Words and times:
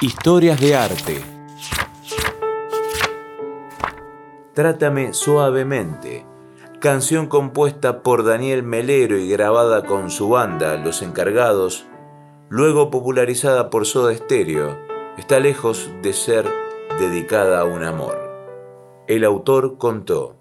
Historias 0.00 0.60
de 0.60 0.76
arte. 0.76 1.20
Trátame 4.54 5.12
suavemente. 5.12 6.24
Canción 6.78 7.26
compuesta 7.26 8.04
por 8.04 8.22
Daniel 8.22 8.62
Melero 8.62 9.18
y 9.18 9.28
grabada 9.28 9.82
con 9.82 10.12
su 10.12 10.28
banda, 10.28 10.76
Los 10.76 11.02
Encargados, 11.02 11.84
luego 12.48 12.90
popularizada 12.90 13.70
por 13.70 13.86
Soda 13.86 14.14
Stereo, 14.14 14.78
está 15.16 15.40
lejos 15.40 15.90
de 16.00 16.12
ser 16.12 16.46
dedicada 17.00 17.58
a 17.58 17.64
un 17.64 17.82
amor. 17.82 18.20
El 19.08 19.24
autor 19.24 19.78
contó, 19.78 20.36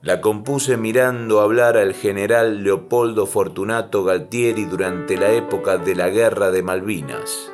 la 0.00 0.22
compuse 0.22 0.78
mirando 0.78 1.42
hablar 1.42 1.76
al 1.76 1.92
general 1.92 2.64
Leopoldo 2.64 3.26
Fortunato 3.26 4.02
Galtieri 4.02 4.64
durante 4.64 5.18
la 5.18 5.30
época 5.32 5.76
de 5.76 5.94
la 5.94 6.08
Guerra 6.08 6.50
de 6.50 6.62
Malvinas. 6.62 7.52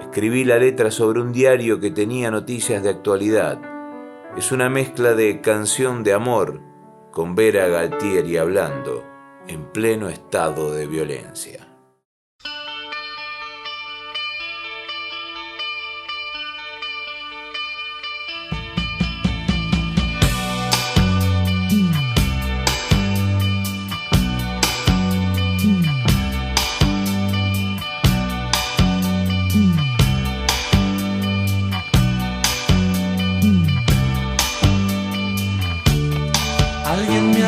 Escribí 0.00 0.44
la 0.44 0.58
letra 0.58 0.90
sobre 0.90 1.20
un 1.20 1.32
diario 1.32 1.80
que 1.80 1.90
tenía 1.90 2.30
noticias 2.30 2.82
de 2.82 2.90
actualidad. 2.90 3.60
Es 4.36 4.52
una 4.52 4.68
mezcla 4.68 5.14
de 5.14 5.40
canción 5.40 6.04
de 6.04 6.12
amor 6.12 6.60
con 7.10 7.34
ver 7.34 7.58
a 7.58 7.68
Galtieri 7.68 8.36
hablando 8.36 9.04
en 9.48 9.64
pleno 9.72 10.08
estado 10.08 10.72
de 10.72 10.86
violencia. 10.86 11.67